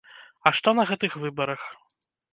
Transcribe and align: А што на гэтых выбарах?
А 0.49 0.51
што 0.59 0.73
на 0.79 0.85
гэтых 0.91 1.19
выбарах? 1.27 1.61